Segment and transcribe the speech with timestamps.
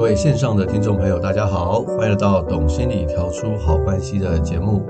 [0.00, 4.82] 各位线上的听众朋友，大家好，欢迎来到《懂心理调出好关系》的节目，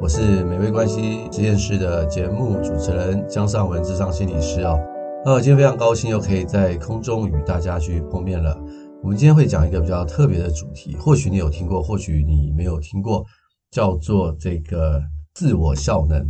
[0.00, 4.76] 我是美味关系实验室的节目主持人江尚文，智商心理师哦。
[5.24, 8.58] 呃，今天非常高兴又可以在空中与大家去碰面了。
[9.04, 13.24] 我们今天会讲一个比较特别的主题，或许你有听过，或许你没有听过，
[13.70, 15.00] 叫做这个
[15.32, 16.28] 自我效能。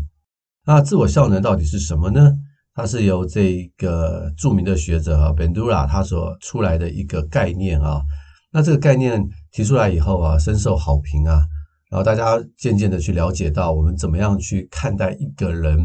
[0.66, 2.34] 那自我效能到底是什么呢？
[2.74, 8.02] 它是由这个著名的学者啊，Bandura 他所出来的一个概念啊。
[8.52, 11.44] 那这个概念提出来以后啊，深受好评啊。
[11.90, 15.78] 然后大家渐渐的去了解到，我们怎么样去看待一个人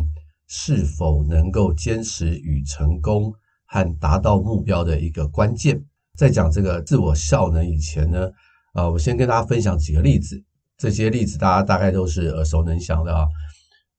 [0.48, 3.32] 是否能够坚持与成功
[3.68, 5.82] 和达到目标的一个关键。
[6.18, 8.30] 在讲这个自我效能以前呢，
[8.74, 10.42] 啊，我先跟大家分享几个例子。
[10.78, 13.28] 这些例子大家大概都是耳熟能详的啊。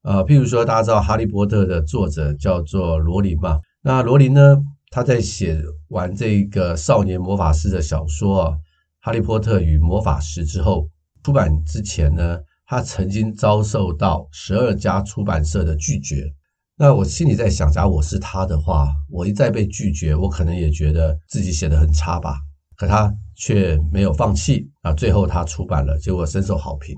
[0.02, 3.60] 呃，譬如说，大家知道《哈利波特》的作者叫做罗琳嘛？
[3.80, 4.56] 那罗琳呢，
[4.94, 5.58] 他在写
[5.88, 8.44] 完这个少年魔法师的小说，
[9.00, 10.86] 《哈利波特与魔法石》之后，
[11.24, 16.30] 出版之前呢，他曾经遭受到十二家出版社的拒绝。
[16.76, 22.36] 那我心里在想，假如我是他的话，我一再被拒绝，我可能也觉得自己写得很差吧。
[22.76, 26.94] 可他却没有放弃啊，最后他出版了，结果深受好评。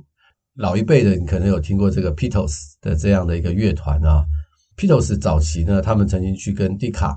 [0.56, 4.26] 老一辈的你可能有听过这个 Beatles 的这样的一个乐团啊
[4.76, 7.16] ，Beatles 早期呢，他们曾经去跟 d 卡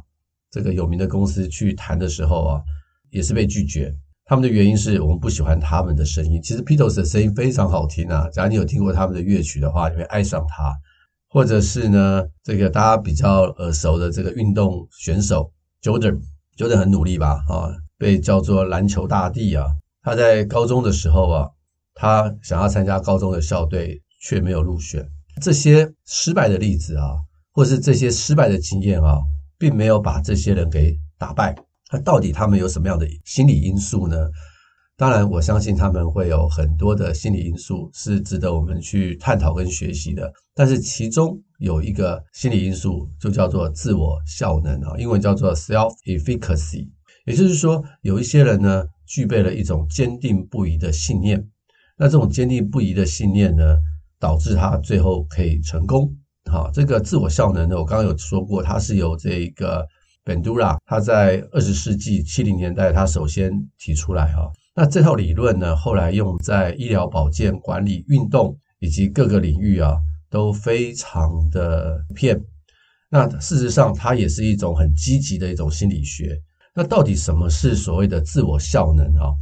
[0.51, 2.61] 这个有名的公司去谈的时候啊，
[3.09, 3.93] 也是被拒绝。
[4.25, 6.41] 他们的原因是我们不喜欢他们的声音。
[6.41, 10.73] 其实 Beatles 的声音非常好听啊，假如你有听过他们的乐曲的话，你会爱上他。
[11.29, 19.65] 或者是呢，这个大家比较耳熟的这个运动选手 Jordan，Jordan 很努力吧啊，被叫做篮球大帝啊。
[20.01, 21.49] 他在高中的时候啊。
[21.99, 25.03] 他想要参加高中的校队，却没有入选。
[25.41, 27.17] 这些失败的例子啊，
[27.51, 29.17] 或是这些失败的经验啊，
[29.57, 31.55] 并没有把这些人给打败。
[31.91, 34.29] 那到底他们有什么样的心理因素呢？
[34.97, 40.33] 当然，我相信他们会有很多的心理因素是值得我们去探讨跟学习的。
[40.55, 46.87] 但是其中有一个心理因素，就叫做自我效能啊，英文叫做 self-efficacy。
[47.27, 51.47] 也就是说，有一些人呢，具备了一种坚定不移的信念。
[51.95, 53.77] 那这种坚定不移的信念呢，
[54.19, 56.11] 导致他最后可以成功。
[56.49, 59.85] 好，这个自我效能呢，我刚刚有说过，它是由这个
[60.25, 64.51] Bandura 他在二十世纪七零年代他首先提出来哈。
[64.75, 69.97] 那这套理论呢，后来用在医疗保健、管理、运动以及各个领域啊，
[70.29, 72.39] 都非常的片。
[73.09, 76.37] 那事实上，它也是一种很积极的一种心理学。
[76.75, 79.33] 那到底什么是所谓的自我效能啊？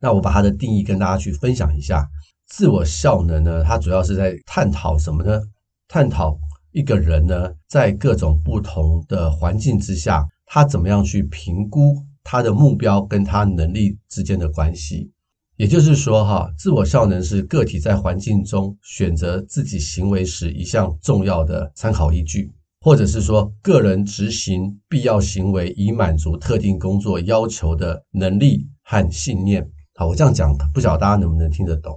[0.00, 2.06] 那我把它的定义跟大家去分享一下。
[2.46, 5.40] 自我效能呢，它主要是在探讨什么呢？
[5.88, 6.38] 探讨
[6.72, 15.10] 一个人呢，在各种不同的环境之下，他怎么样去评估他的目标跟他能力之间的关系。
[15.56, 29.68] 也就是说，哈，自我效能是个体在环境中选择自己行为时一项重要的参考依据，或者是说，个人执行必要行为以满足特定工作要求的能力和信念。
[29.94, 31.92] 好，我这样讲，不晓得大家能不能听得懂。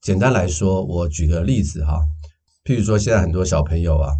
[0.00, 2.02] 简单来说，我举个例子哈，
[2.64, 4.10] 譬如说，现在很多小朋友啊，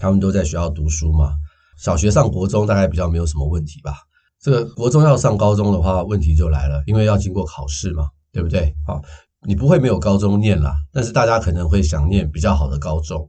[0.00, 1.32] 他们都在学校读书嘛，
[1.76, 3.92] 小学上国中大概比较没有什么问题吧。
[4.40, 8.72] 这个国中要上高中的话，问题就来了，因为要经过考试嘛，对不对？
[8.86, 9.02] 啊，
[9.46, 13.28] 你不会没有高中念啦，但是大家可能会想念比较好的高中。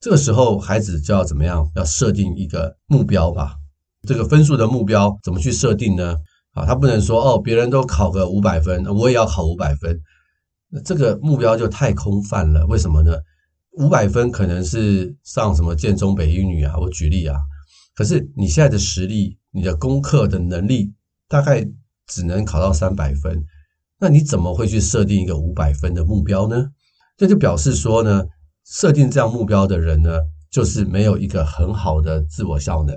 [0.00, 1.68] 这个时候，孩子就要怎么样？
[1.74, 3.56] 要设定一个目标吧。
[4.06, 6.16] 这个分数的目标怎么去设定呢？
[6.52, 9.98] 啊，他不能说哦，别人都考个五百分，我也要考五百分，
[10.70, 12.64] 那这个目标就太空泛了。
[12.66, 13.12] 为什么呢？
[13.76, 17.36] 五百分可能是上什么建中北一女啊，我举例啊。
[17.94, 20.92] 可是你现在的实力，你的功课的能力，
[21.28, 21.66] 大概
[22.06, 23.44] 只能考到三百分，
[23.98, 26.70] 那你怎么会去设定一个五百分的目标呢？
[27.16, 28.24] 这就表示说呢，
[28.64, 30.18] 设定这样目标的人呢，
[30.50, 32.96] 就是没有一个很好的自我效能。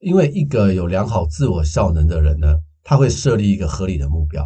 [0.00, 4.44] 因为一个有良好自我效能的人呢，他会设立一个合理的目标，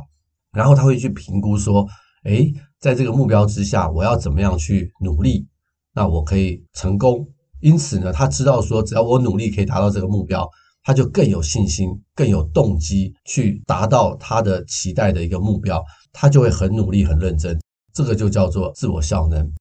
[0.53, 1.87] 然后他会去评估说，
[2.25, 5.47] 诶，在这个目标之下，我要怎么样去努力，
[5.95, 7.29] 那我可以成功。
[7.61, 10.49] 因此呢，他知道说，只要我努力可以达到这个目标，
[10.83, 17.61] 他就更有信心、更有动机去达到他的期待的一个目标，他就会很努力、很认真。
[17.93, 19.53] 这个就叫做自我效能。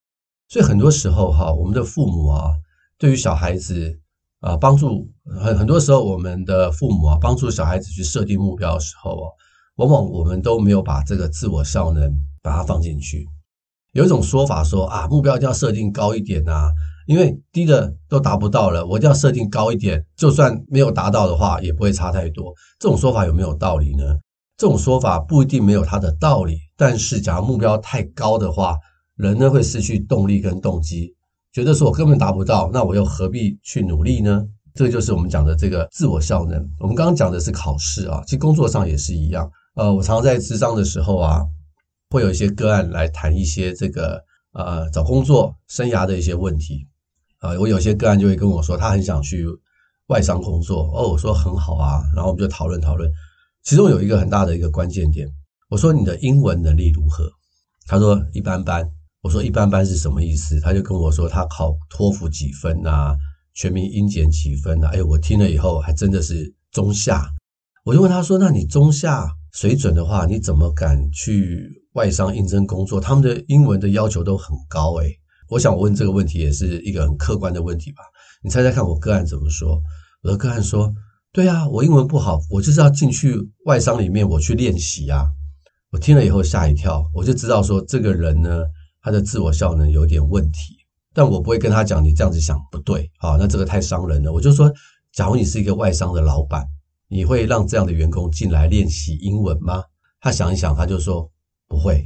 [0.48, 2.52] 所以很多时候哈，我们的父母啊，
[2.98, 4.00] 对于小孩子。
[4.40, 5.10] 啊，帮助
[5.42, 9.26] 很很多时候，我们的父母啊，帮助小孩子去设定目标的时候啊，
[9.78, 12.12] 往往我们都没有把这个自我效能
[12.44, 13.28] 把它放进去。
[13.94, 16.70] 有一种说法说啊，目标一定要设定高一点呐，
[17.08, 22.54] 因为低的都达不到了，我一定要设定高一点，就算没有达到的话，也不会差太多。
[22.80, 24.04] 这种说法有没有道理呢？
[24.58, 28.76] 这种说法不一定没有它的道理，但是假如目标太高的话，
[29.16, 31.14] 人呢会失去动力跟动机，
[31.54, 34.44] 觉得说我根本达不到，那我又何必去努力呢？
[34.74, 36.64] 这个就是我们讲的这个自我效能。
[36.80, 39.50] 我们刚刚讲的是考试啊，其实工作上也是一样。
[39.78, 41.46] 呃，我常常在咨商的时候啊，
[42.10, 44.20] 会有一些个案来谈一些这个
[44.54, 46.88] 呃找工作生涯的一些问题
[47.40, 49.46] 啊、我有些个案就会跟我说，他很想去
[50.08, 53.08] 外商工作哦，我说很好啊，然后我们就讨论讨论。
[53.64, 55.30] 其中有一个很大的一个关键点，
[55.70, 57.30] 我说你的英文能力如何？
[57.86, 58.92] 他说一般般。
[59.22, 60.60] 我说一般般是什么意思？
[60.62, 63.16] 他就跟我说他考托福几分啊，
[63.54, 64.90] 全民英检几分啊？
[64.94, 67.30] 哎，我听了以后还真的是中下。
[67.84, 69.28] 我就问他说：“那你中下
[69.60, 73.02] 水准的话，你怎么敢去外商应征工作？
[73.02, 75.10] 他们的英文的要求都很高。”哎，
[75.50, 78.04] 我想问这个问题也是一个很客观的问题吧？
[78.44, 79.82] 你猜猜看，我个案怎么说？
[80.22, 80.94] 我的个案说
[81.34, 85.28] ：“对啊，我英文不好，我就是要进去外商里面，我去练习啊。”
[85.90, 88.64] 我听了以后吓一跳，我就知道说这个人呢。
[89.02, 90.76] 他的自我效能有点问题，
[91.14, 94.34] 但我不会跟他讲你这样子想不对啊，那这个太伤人了。
[94.34, 94.70] 我就说，
[95.14, 96.68] 假如你是一个外商的老板，
[97.08, 99.84] 你会让这样的员工进来练习英文吗？
[100.20, 101.32] 他想一想，他就说
[101.68, 102.06] 不会。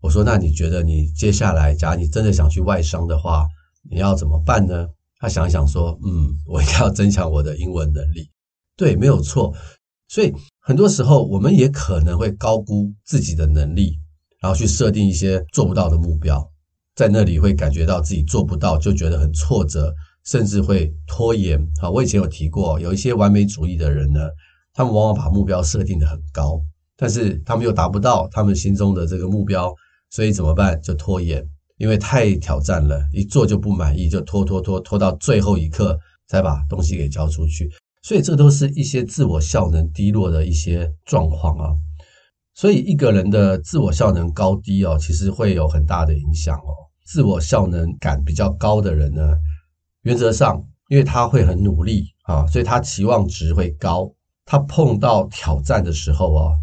[0.00, 3.46] 我说，那你觉得你接下来，假如你真的想去外商的话，
[3.90, 4.88] 你要怎么办呢？
[5.18, 8.30] 他想一想说，嗯，我应该要增强我的英文能力。
[8.76, 9.54] 对，没有错。
[10.08, 13.98] 所以很多时候，我们也可能会高估自己的能力。
[14.40, 16.48] 然后去设定一些做不到的目标，
[16.94, 19.92] 在那里会感觉到自己做不到，就觉得很挫折，
[20.28, 21.58] 甚至会拖延。
[21.80, 24.20] 好，我以前有提过，有一些完美主义的人呢，
[24.74, 26.60] 他们往往把目标设定得很高，
[26.98, 29.74] 但是他们又达不到他们心中的这个目标，
[30.10, 30.78] 所以怎么办？
[30.82, 31.42] 就拖延，
[31.78, 37.70] 因为太挑战了，一做就不满意，就拖拖拖拖到最后一刻才把东西给交出去。
[38.02, 41.72] 所以这都是一些自我效能低落的一些状况啊。
[42.54, 46.74] 所以一个人的自我效能高低哦，其实会有很大的影响哦。
[47.06, 49.22] 自我效能感比较高的人呢，
[50.08, 54.10] 原则上因为他会很努力啊，所以他期望值会高。
[54.46, 56.56] 他碰到挑战的时候啊，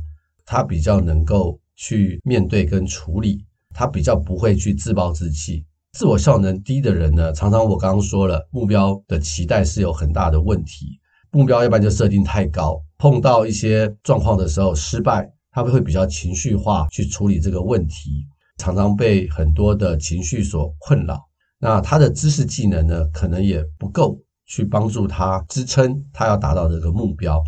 [0.43, 5.63] 他比较能够去面对跟处理，他比较不会去自暴自弃。
[5.91, 10.99] 自我效能低的人呢，常常我刚刚说了，目标的期待是有很大的问题，
[11.29, 15.31] 目标要不然就设定太高，碰到一些状况的时候失败。
[15.51, 18.25] 他们会比较情绪化去处理这个问题，
[18.57, 21.23] 常常被很多的情绪所困扰。
[21.65, 24.15] 那他的知识技能呢，可能也不够
[24.45, 27.43] 去帮助他支撑他要达到这个目标。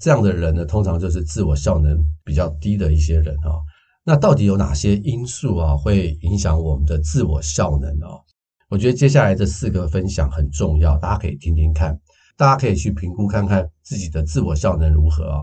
[0.00, 3.58] 这样的人呢，通常就是自我效能比较低的一些人啊。
[4.04, 8.14] 那到底有哪些因素啊，会影响我们的自我效能啊？
[8.68, 11.98] 我觉得接下来这四个分享很重要，大家可以听听看，
[12.36, 15.42] 大家可以去评估看看自己的自我效能如何啊。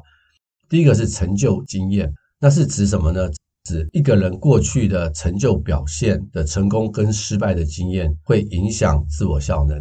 [0.69, 3.29] 第一个是成就经验，那是指什么呢？
[3.67, 9.77] 指一个人过去的成就表现的成功跟失败的经验会影响自我效能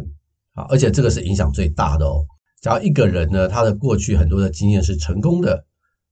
[0.53, 2.25] 啊，而且这个是影响最大的哦。
[2.61, 5.63] 假如一个人呢，他的过去很多的经验是成功的，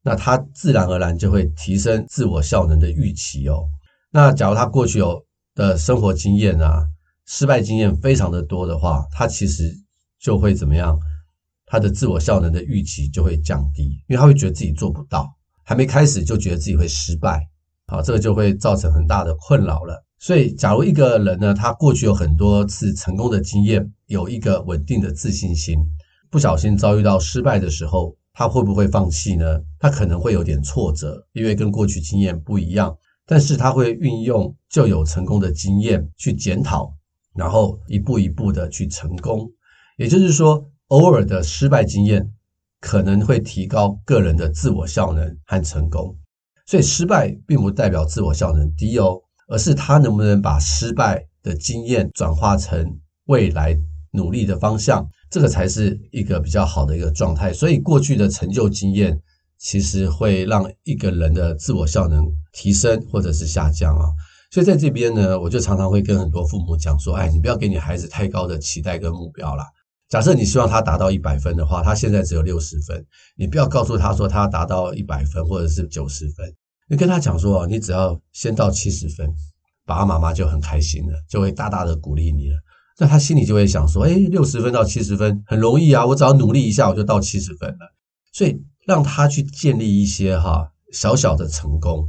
[0.02, 3.66] 那他自然而然就会提升自我效能的预期哦。
[4.12, 5.22] 那假如他过去有
[5.54, 6.88] 的生活经验啊，
[7.26, 9.70] 失败经验非常的多的话，他其实
[10.20, 10.98] 就会怎么样？
[11.68, 15.28] 他的自我效能的预期就会降低，因为他会觉得自己做不到，
[15.64, 17.42] 还没开始就觉得自己会失败，
[17.88, 20.04] 好，这个就会造成很大的困扰了。
[20.20, 25.78] 所以，假如一个人呢，他过去有很多次成功的经验，有一个稳定的自信心，
[26.30, 29.62] 不小心遭遇到失败的时候，他会不会放弃呢？
[29.80, 36.94] 他可能会有点挫折，因为跟过去经验不一样，但是他会运用旧有成功的经验去检讨，
[37.36, 39.52] 然后一步一步的去成功，
[39.98, 40.70] 也就是说。
[40.90, 42.32] 偶尔的失败经验
[42.80, 46.16] 可能会提高个人的自我效能和成功，
[46.66, 52.84] 所以失败并不代表自我效能低哦，而是他能不能把失败的经验转化成
[53.26, 53.78] 未来
[54.12, 57.54] 努力的方向，这个才是一个比较好的一个状态。
[57.54, 59.20] 所以过去的成就经验
[59.60, 64.10] 其实会让一个人的自我效能提升或者是下降啊。
[64.52, 69.66] 所以在这边呢，我就常常会跟很多父母讲说：“哎，你不要给你孩子太高的期待跟目标啦。”
[70.16, 73.06] 假设你希望他达到一百分的话，他现在只有六十分，
[73.36, 76.50] 你不要告诉他说他达到一百分或者是九十分，
[76.90, 79.30] 你跟他讲说，你只要先到七十分，
[79.86, 82.56] 爸爸妈妈就很开心了，就会大大的鼓励你了。
[82.98, 87.94] 那他心里就会想说，哎，六十分到七十分很容易啊，我只要努力一下我就到七十分了。
[88.32, 88.58] 所以
[88.88, 92.08] 让他去建立一些哈小小的成功，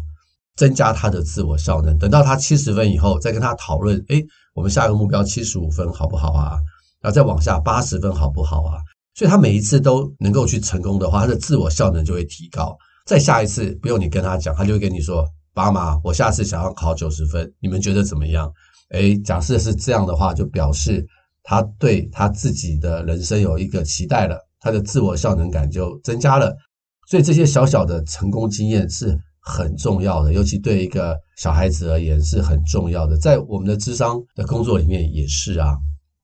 [0.55, 1.99] 增加他的自我效能。
[1.99, 4.23] 等到他七十分以后，再跟他讨论，哎，
[4.55, 6.57] 我们下一个目标七十五分好不好啊？
[7.03, 8.79] 然后再往下八十分好不好啊？
[9.15, 12.77] 所以他每一次都能够去成功的话，他的自我效能就会提高。
[13.07, 15.25] 再下一次不用你跟他讲，他就会跟你说
[15.55, 18.53] ：“爸妈，我下次想要考九十分，你们觉得怎么样？”
[18.91, 21.07] 诶，假设是这样的话，就表示
[21.43, 26.55] 他对他自己的人生有一个期待了，他的自我效能感就增加了。
[27.09, 33.17] 所以这些小小的成功经验是很重要的，尤其对一个小孩子而言是很重要的。
[33.17, 35.77] 在我们的智商的工作里面也是啊，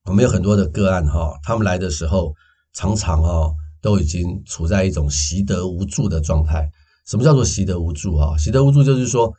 [0.07, 2.35] 我们有很多的个案哈，他们来的时候
[2.75, 6.69] 常常哈都已经处在一种习得无助的状态。
[7.07, 8.37] 什么叫做习得无助啊？
[8.37, 9.33] 习得无助就是说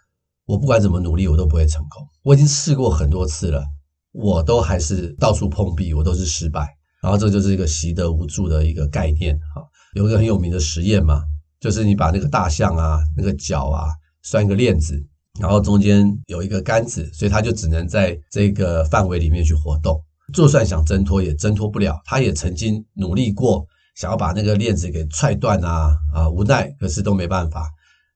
[0.46, 2.08] 我不管怎么努力，我都不会成功。
[2.24, 3.66] 我已经试过很多次了，
[4.12, 6.68] 我都还是到处碰壁，我都是失败。
[7.02, 9.62] 然后这就是一个习得无助的一个概念哈。
[9.94, 11.24] 有一个很有名的实验嘛。
[11.60, 13.88] 就是你把那个大象啊，那个脚啊，
[14.22, 15.02] 拴一个链子，
[15.40, 20.04] 然后中间有一个杆子，所以它就只能在这个范围里面去活动。
[20.34, 22.02] 就算想挣脱，也挣脱不了。
[22.04, 27.70] 他也曾经努力过，想要把那个链子给踹断啊，啊，无奈，可是都没办法。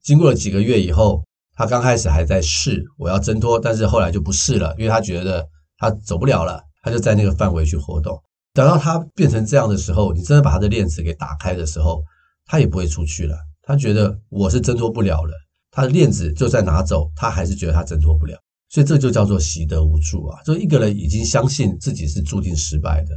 [0.03, 1.23] 经过了几个月以后，
[1.55, 5.47] 他刚开始还在试，我要挣脱，但是后来就不试了，因为他觉得
[5.77, 8.19] 他走不了了，他就在那个范围去活动。
[8.53, 12.01] 等到他变成这样的时候，你真的把他的链子给打开的时候，
[12.45, 15.33] 他也不会出去了，他觉得我是挣脱不了了。
[15.69, 18.35] 他的链子就算拿走，他还是觉得他挣脱不了。
[18.69, 20.41] 所以这就叫做习得无助啊！
[20.43, 23.09] 就一个人已经相信自己是注定失败的。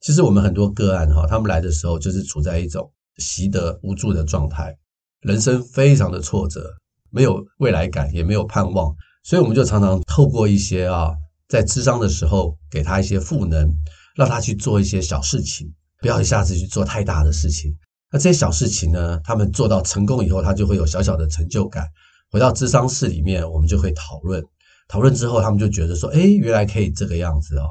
[0.00, 4.76] 其实我们很多个案哈，他们来的时候就是处在一种习得无助的状态，
[5.20, 6.72] 人生非常的挫折，
[7.10, 8.94] 没有未来感，也没有盼望。
[9.24, 11.12] 所以我们就常常透过一些啊，
[11.48, 13.72] 在智商的时候给他一些赋能，
[14.16, 17.76] 让他去做一些小事情，不要一下子去做太大的事情。
[18.10, 21.86] 那这些小事情呢，他们做到成功以后，他就会有小小的成就感。
[22.30, 24.42] 回到智商室里面，我们就会讨论，
[24.88, 27.66] 讨论之后，他们就觉得说，哎，原来可以这个样子哦，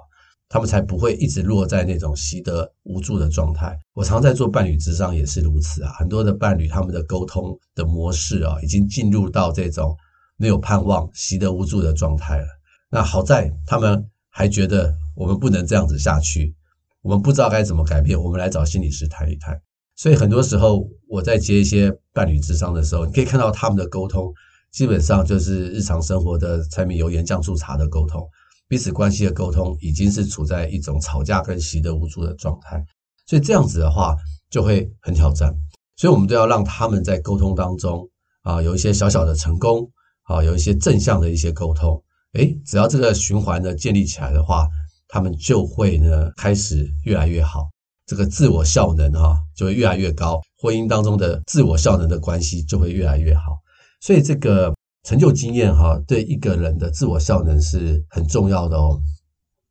[0.50, 3.78] 他们才不会一直落在那种习得无助的状态。
[3.94, 9.96] 我常在做伴侣咨商也是如此啊，很多的伴侣他们的沟通的模式啊，已经进入到这种
[10.38, 12.48] 没有盼望、习得无助的状态了。
[12.90, 16.56] 那好在他们还觉得我们不能这样子下去，
[17.02, 19.62] 我们不知道该怎么改变，我们来找心理师谈一谈。
[19.96, 24.34] 所以很多时候，我在接一些伴侣咨商的时候，你可以看到他们的沟通，
[24.72, 28.26] 基本上就是日常生活的柴米油盐酱醋茶的沟通，
[28.68, 32.84] 彼此关系的沟通，已经是处在一种吵架跟习得无助的状态。
[33.28, 34.16] 所以这样子的话，
[34.50, 35.54] 就会很挑战。
[35.98, 38.08] 所以我们都要让他们在沟通当中
[38.44, 39.90] 啊，有一些小小的成功，
[40.24, 42.02] 啊，有一些正向的一些沟通。
[42.34, 44.68] 诶，只要这个循环呢建立起来的话，
[45.10, 47.70] 他们就会呢开始越来越好。
[48.08, 53.61] 这个自我效能哈就会越来越高，婚姻当中的自我效能的关系就会越来越好。
[54.02, 59.00] 所以这个成就经验哈对一个人的自我效能是很重要的哦。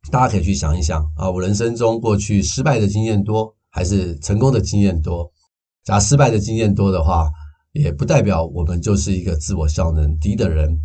[0.09, 5.31] 大家可以去想一想啊，我人生中过去失败的经验多还是成功的经验多？
[5.83, 7.29] 假如失败的经验多的话，
[7.73, 10.75] 也不代表我们就是一个自我效能低的人。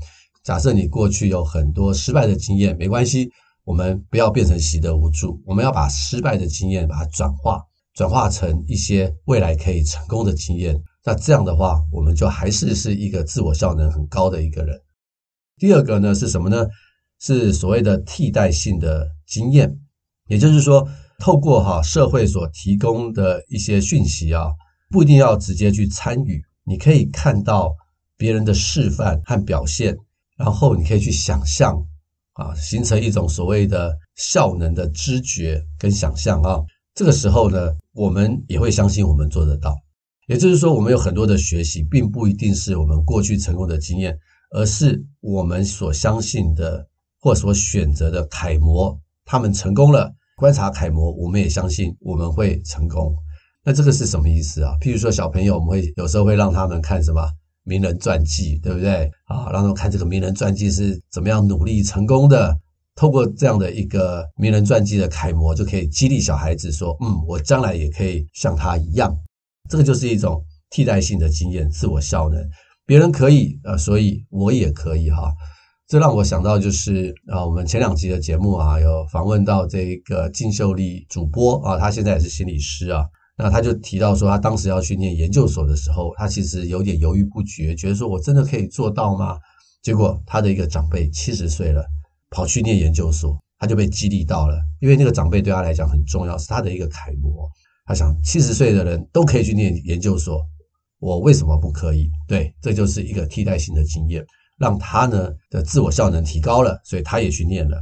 [0.45, 3.31] 假设你过去有很多失败的经验，没关系。
[3.65, 7.61] 我们不要变成习得无助，我们要把失败的经验把它转化，
[7.95, 10.81] 转化成一些未来可以成功的经验。
[11.07, 14.77] 那这样的话，我们就还是是一个自我效能很高的一个人。
[15.57, 16.67] 第二个呢是什么呢？
[17.21, 19.73] 是所谓的替代性的经验，
[20.29, 20.87] 也就是说，
[21.21, 24.49] 透过哈社会所提供的一些讯息啊，
[24.91, 27.73] 不一定要直接去参与，你可以看到
[28.17, 29.97] 别人的示范和表现，
[30.37, 31.81] 然后你可以去想象。
[32.33, 36.61] 啊，形成一种所谓的效能的知觉跟想象啊，
[36.95, 39.75] 这个时候呢，我们也会相信我们做得到。
[40.27, 44.19] 也就是说，我们有很多的学习，并不一定是我们过去成功的经验，
[44.51, 46.87] 而是我们所相信的
[47.21, 50.13] 或所选择的楷模，他们成功了。
[50.37, 53.17] 观察楷模，我们也相信我们会成功。
[53.65, 54.77] 那这个是什么意思啊？
[54.81, 57.23] 譬如说，小朋友，我们会有时候会让他们看什么？
[57.65, 59.11] 名人传记，对不对？
[59.25, 62.57] 啊，让他们看这个名人传记是怎么样努力成功的。
[62.95, 69.17] 透过这样的一个名人传记的楷模，就可以激励小孩子说：“嗯，我将来也可以像他一样。”
[69.69, 72.39] 这个就是一种替代性的经验，自我效能。
[72.85, 75.33] 别人可以，呃，所以我也可以哈。
[75.89, 83.05] 这让我想到就是啊，我们前两集的节目啊，有访问到这个金秀丽主播啊，她现在也是心理师啊。
[83.39, 89.37] 那他就提到说，他当时要去念研究所的时候，他其实有点犹豫不决，觉得说我真的可以做到吗？
[89.83, 91.85] 结果他的一个长辈七十岁了，
[92.31, 97.47] 跑去念研究所，他就被激励到了，因为那个长辈对他来讲很重要，是他的一个楷模。
[97.87, 100.45] 他想，七十岁的人都可以去念研究所，
[100.99, 102.11] 我为什么不可以？
[102.27, 104.25] 对，这就是一个替代性的经验，
[104.59, 107.81] 让他呢的自我效能提高了，所以他也去念了。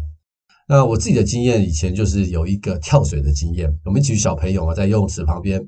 [0.68, 3.70] 那我自己的经验，以前就是有一个跳水的经验。
[3.84, 5.60] 我们一群小朋友啊，在游泳池旁边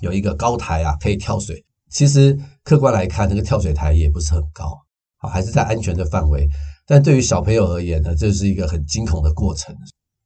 [0.00, 1.64] 有一个高台啊，可以跳水。
[1.88, 4.76] 其实客观来看，那个跳水台也不是很高，
[5.18, 6.48] 啊，还是在安全的范围。
[6.86, 9.74] 但对于小朋友而言呢，这是一个很惊恐的过程，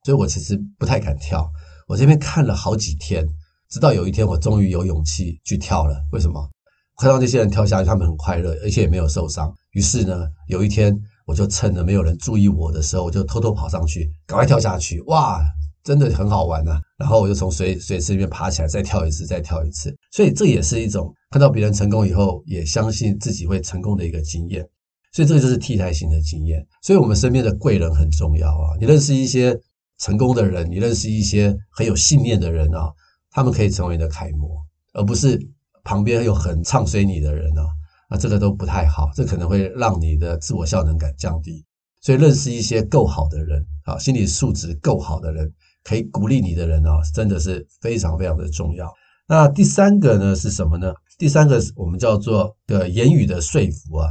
[0.05, 1.51] 所以我其实不太敢跳。
[1.87, 3.27] 我这边看了好几天，
[3.75, 6.01] 直到有一天我终于有勇气去跳了。
[6.13, 6.49] 为什么？
[6.97, 9.53] 看到那些人跳下去，他们很快乐，而且也没有受伤。
[9.73, 15.01] 于是呢，有一天我就趁着没有人注意我的时候，我就偷偷跑上去，赶快跳下去。
[15.09, 15.43] 哇！
[15.83, 19.93] 真的很好玩呐、然后我就从水水池里面爬起来，再跳一次，再跳一次。
[20.13, 24.65] 所以这也是一种看到别人成功以后，也相信自己会成功的一个经验。
[25.13, 26.65] 所以这个就是替代性的经验。
[26.81, 28.71] 所以我们身边的贵人很重要啊！
[28.81, 29.59] 你认识一些
[29.99, 32.91] 成功的人，你认识一些很有信念的人啊，
[33.35, 34.65] 他们可以成为你的楷模，
[34.95, 35.39] 而不是
[35.83, 37.67] 旁边有很唱衰你的人啊。
[38.09, 41.63] 那这个都不太好，这可能会让你的自我效能感降低。
[42.01, 45.53] 所以认识一些够好的人啊，心理素质够好的人。
[45.83, 48.91] 可以鼓励你的人啊，真的是非常非常的重要。
[49.29, 50.95] 那第三个呢是什么呢？
[51.19, 54.09] 第三个我们叫做的言语的说服啊，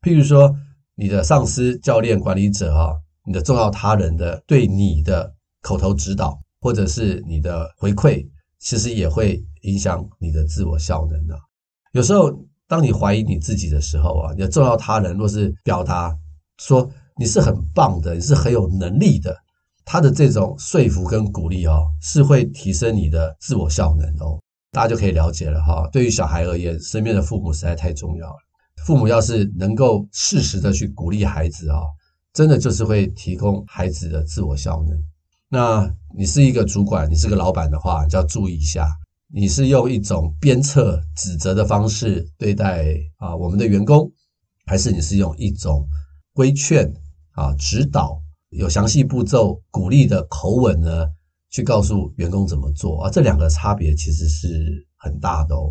[0.00, 0.52] 譬如说
[0.96, 2.90] 你的上司、教练、管理者啊，
[3.24, 8.26] 你的重要他人的对你的口头指导，或者是你的回馈，
[8.62, 11.38] 其实也会影响你的自我效能啊。
[11.92, 12.32] 有时候
[12.68, 16.16] 当你怀疑你自己的时候啊，你的重要他人若是表达
[16.58, 16.88] 说
[17.18, 19.36] 你是很棒的，你是很有能力的。
[19.84, 24.40] 他的这种说服跟鼓励哦，是会提升你的自我效能哦。
[24.70, 25.86] 大家就可以了解了哈。
[25.92, 28.36] 对于小孩而言，身边的父母实在太重要了。
[28.86, 31.82] 父母要是能够适时的去鼓励孩子啊，
[32.32, 34.96] 真的就是会提供孩子的自我效能。
[35.54, 38.88] 那你是一个主管，你是个老板的话，就要注意一下，
[39.30, 44.10] 你是用一种鞭策、指责的方式对待啊我们的员工，
[44.64, 45.86] 还是你是用一种
[46.32, 46.90] 规劝
[47.32, 48.18] 啊指导？
[48.48, 51.06] 有详细步骤、鼓励的口吻呢，
[51.50, 53.10] 去告诉员工怎么做啊？
[53.10, 54.48] 这两个差别其实是
[54.96, 55.70] 很大的哦。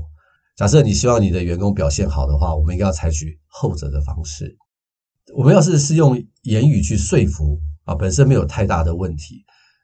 [0.56, 4.56] 假设你希望你的员工表现好的话，我们应该要采取后者的方式。
[5.34, 9.44] 我们要是是用言语去说服啊，本身没有太大的问题。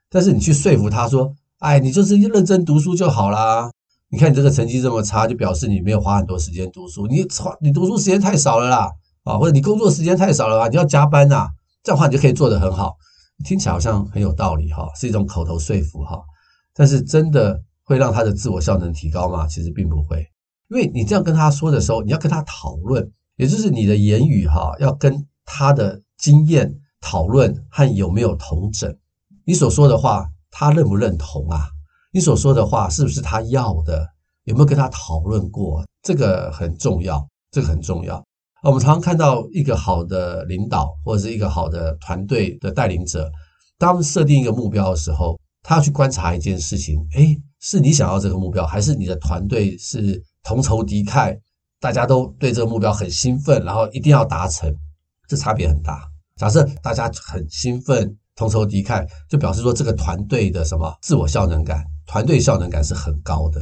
[0.10, 3.70] 但是你去说服他说：“哎，你就是认真读书就好啦。
[4.10, 7.08] 你看你这个成绩这么差，就表示你没有花很多时间读书。
[7.08, 8.90] 你花你读书时间太少了啦，
[9.24, 10.68] 啊，或者你工作时间太少了吧？
[10.70, 11.48] 你要加班呐。”
[11.84, 12.96] 这样的话，你就可以做得很好，
[13.46, 16.22] 听起来好像很有道理哈，是一种口头说服哈。
[16.74, 19.48] 但是真的会让他的自我效能提高吗？
[19.48, 20.26] 其实并不会，
[20.70, 28.94] 因为你这样跟他说的时候，你要跟他讨论，也就是你的言语哈，要跟他的经验讨论和有没有同整。
[29.48, 31.70] 你所说的话，他认不认同啊？
[32.12, 34.06] 你所说的话是不是他要的？
[34.44, 35.86] 有没有跟他讨论过？
[36.04, 38.22] 这个很重要，这个很重要。
[38.62, 43.32] 我们常常看到一个好的领导或者是一个好的团队的带领者，
[43.78, 51.40] 当设定一个目标的时候，他要去观察一件事情：诶，是你想要这个目标，还是你的团队是同仇敌忾？
[51.80, 54.76] 大家都对这个目标很兴奋，然后一定要达成，
[55.26, 56.06] 这差别很大。
[56.36, 63.60] 假设大家很兴奋、同仇敌忾，就表示说这个团队的什么自我效能感、团队效能感是很高的。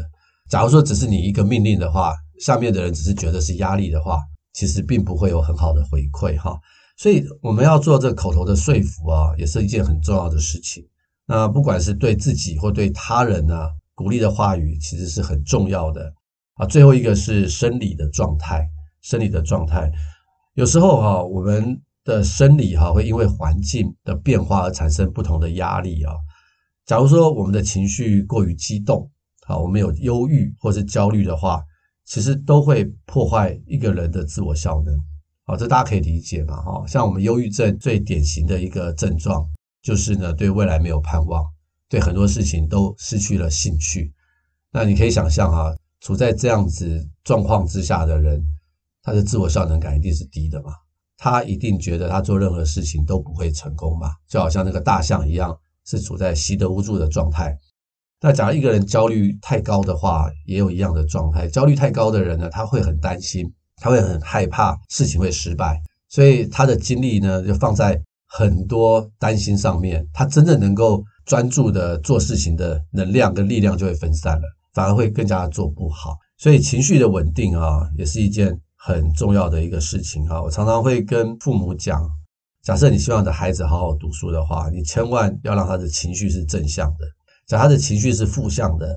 [0.51, 4.19] 假如说只是你一个命令的话，下面的人只是觉得是压力的话。
[4.57, 6.57] 其实并不会有很好的回馈哈，
[6.97, 10.81] 所以我们要做这个口头的说服啊，也是一件很重要的事情。
[11.25, 13.53] 那不管是对自己或对他人呢，
[13.93, 16.09] 鼓励的话语其实是很重要的
[16.53, 16.65] 啊。
[16.65, 18.65] 最后一个是生理的状态，
[19.01, 19.91] 生理的状态，
[20.53, 26.13] 有时候哈，我们的生理哈会因为环境的变化而产生不同的压力啊。
[26.85, 29.11] 假如说我们的情绪过于激动，
[29.45, 31.61] 好，我们有忧郁或是焦虑的话。
[32.07, 34.95] 其实都会破坏一个人的自我效能，
[35.43, 36.61] 好，这大家可以理解嘛？
[36.61, 39.43] 哈，像我们忧郁症最典型的一个症状，
[39.81, 41.43] 就是呢，对未来没有盼望，
[41.89, 44.13] 对很多事情都失去了兴趣。
[44.71, 48.39] 那你可以想象啊，处在这样子状况之下的人，
[49.01, 50.73] 他的自我效能感一定是低的嘛？
[51.17, 54.11] 他一定觉得他做任何事情都不会成功嘛？
[54.27, 57.57] 就好像那个大象一样，是处在习得无助的状态。
[58.21, 61.47] 那假如一个人焦虑太高的话，也有一样的状态。
[61.47, 63.45] 焦虑太高的人呢，他会很担心，
[63.77, 70.07] 他会很害怕事情会失败，所以他的精力呢就放在很多担心上面。
[70.13, 76.17] 他真正能够专注的做事情的能量跟力量就会分散了，反而会更加做不好。
[76.37, 80.39] 所以情绪的稳定啊，也是一件很重要的一个事情啊。
[80.39, 82.07] 我常常会跟父母讲，
[82.63, 87.07] 假设你希望你的孩子好好读书的话，你千万要让他的情绪是正向的。
[87.47, 88.95] 假如他的情绪是负向的，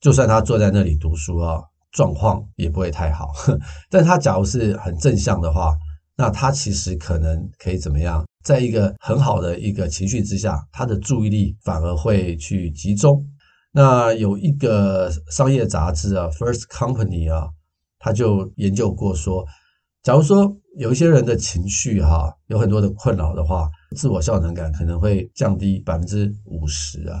[0.00, 1.58] 就算他坐在那里读书啊，
[1.92, 3.32] 状况也不会太好。
[3.88, 5.74] 但他假如是很正向的话，
[6.16, 8.22] 那他其实可能可以怎么样？
[8.44, 13.24] 在一个很好的一个情绪之下，他的注意力反而会去集中。
[13.72, 17.48] 那有一个商业杂志啊，《First Company》啊，
[18.00, 19.46] 他就研究过说，
[20.02, 27.20] 假如说有一些人的情绪哈有很多的困扰的话，自我效能感可能会降低百分之五十啊。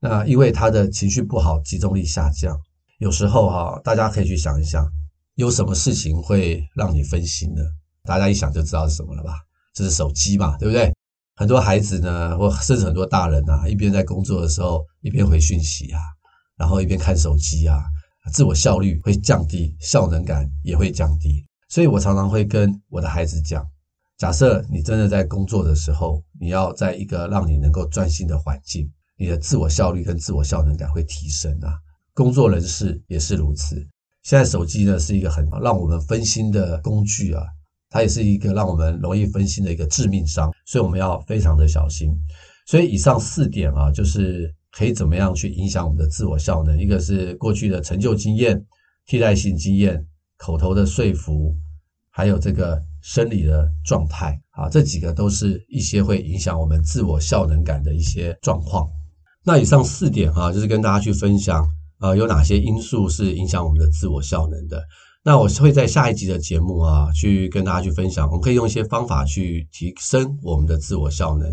[0.00, 2.58] 那因为他的情绪不好，集中力下降。
[2.98, 4.86] 有时候哈，大家可以去想一想，
[5.34, 7.62] 有什么事情会让你分心呢？
[8.04, 9.34] 大家一想就知道是什么了吧？
[9.74, 10.94] 这是手机嘛，对不对？
[11.36, 15.98] 很多孩子呢，或甚至很多大人啊，一边在工作的时候，一边回讯息啊，
[16.56, 17.82] 然后一边看手机啊，
[18.32, 21.44] 自我效率会降低，效能感也会降低。
[21.68, 23.66] 所以我常常会跟我的孩子讲，
[24.18, 31.74] 假设你真的在工作的时候，你要在一个让你能够专心的环境，你的自我效率跟自我效能感会提升啊。
[32.12, 33.76] 工作人士也是如此。
[34.22, 37.42] 现在手机呢，是一个很让我们分心的工具啊。
[37.90, 42.12] 它也是一个让我们容易分心的一个致命伤，所以我们要非常的小心。
[42.66, 46.78] 所以以上四点啊，就是可以怎么样去影响我们的自我效能。
[46.78, 48.60] 一个是过去的成就经验、
[49.06, 50.04] 替代性经验、
[50.36, 51.54] 口头的说服，
[52.10, 58.88] 还有这个生理的状态啊，这几个都是一些会影响我们自我效能感的一些状况。
[59.44, 61.64] 那以上四点啊，就是跟大家去分享，
[62.00, 64.82] 呃，有哪些因素是影响我们的自我效能的。
[65.22, 71.48] 那我会在下一集的节目啊，去跟大家去分享，我们可以用一些方法去提升我们的自我效能。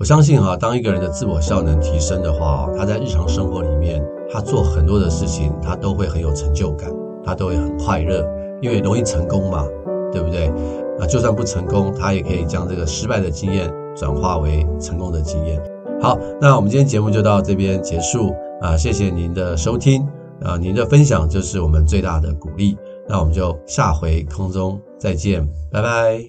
[0.00, 6.90] 我相信哈，当一个人的自我效能提升的话，他在日常生活里面，他做很多的事情，他都会很有成就感，
[7.22, 8.26] 他都会很快乐，
[8.62, 9.66] 因为容易成功嘛，
[10.10, 10.50] 对不对？
[10.98, 15.62] 那就算不成功，他也可以将这个失败的经验转化为成功的经验。
[16.00, 20.08] 好，那我们今天节目就到这边结束啊，谢谢您的收听
[20.42, 22.74] 啊，您的分享就是我们最大的鼓励。
[23.06, 26.24] 那我们就下回空中再见，拜拜。